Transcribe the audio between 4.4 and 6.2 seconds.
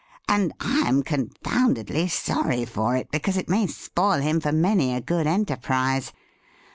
many a good enterprise.